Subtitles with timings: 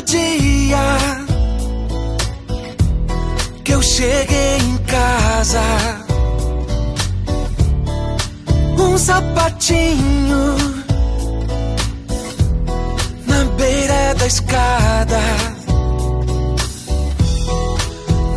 [0.00, 0.98] dia
[3.64, 5.60] que eu cheguei em casa.
[8.78, 10.56] Um sapatinho
[13.26, 15.20] na beira da escada.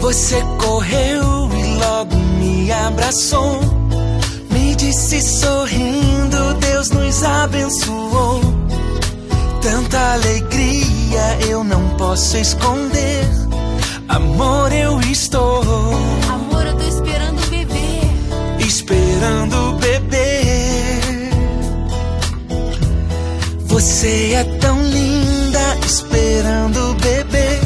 [0.01, 3.59] Você correu e logo me abraçou.
[4.51, 8.41] Me disse sorrindo: Deus nos abençoou.
[9.61, 10.54] Tanta alegria
[11.49, 13.25] eu não posso esconder.
[14.07, 15.61] Amor, eu estou
[16.29, 18.59] Amor, eu tô esperando beber.
[18.59, 21.29] esperando beber.
[23.67, 27.59] Você é tão linda, esperando beber.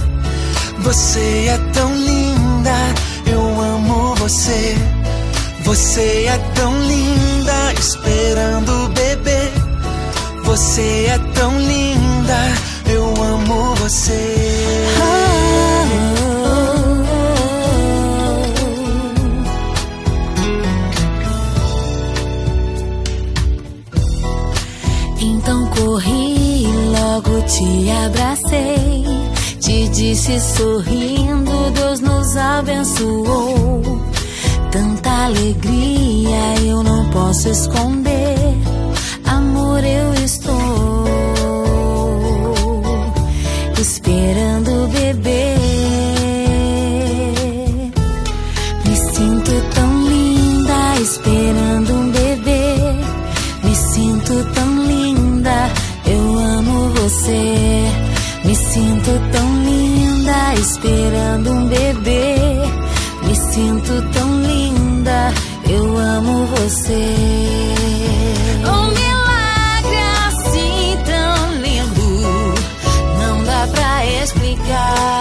[0.80, 2.76] Você é tão linda,
[3.28, 4.76] eu amo você.
[5.64, 9.52] Você é tão linda, esperando beber.
[10.44, 12.38] Você é tão linda,
[12.88, 13.49] eu amo
[27.50, 29.04] te abracei.
[29.60, 33.82] Te disse sorrindo, Deus nos abençoou.
[34.72, 38.38] Tanta alegria eu não posso esconder.
[39.26, 41.06] Amor, eu estou
[43.80, 45.60] esperando beber.
[48.86, 52.76] Me sinto tão linda esperando um bebê.
[53.64, 55.70] Me sinto tão linda,
[56.60, 57.86] amo você.
[58.44, 62.36] Me sinto tão linda esperando um bebê.
[63.24, 65.34] Me sinto tão linda,
[65.70, 67.16] eu amo você.
[68.66, 72.54] Um milagre assim tão lindo,
[73.20, 75.19] não dá pra explicar.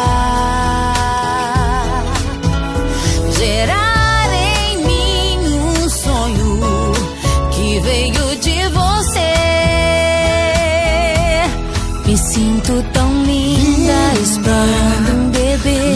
[12.48, 15.94] Sinto tão linda esperando um bebê.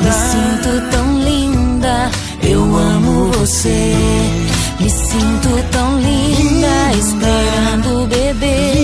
[0.00, 2.10] Me sinto tão linda,
[2.42, 3.92] eu amo você.
[4.78, 8.74] Me sinto tão linda esperando o bebê.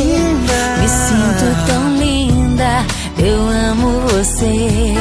[0.81, 2.85] Me sinto tão linda,
[3.19, 3.39] eu
[3.71, 4.95] amo você.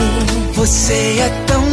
[0.54, 1.71] Você é tão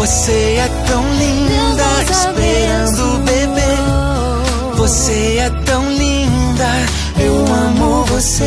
[0.00, 4.74] Você é tão linda, esperando beber.
[4.76, 6.68] Você é tão linda,
[7.18, 8.46] eu amo você.